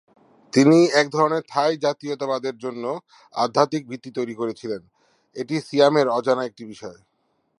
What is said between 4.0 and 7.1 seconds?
তৈরি করেছিলেন, এটি সিয়ামের অজানা একটি বিষয়।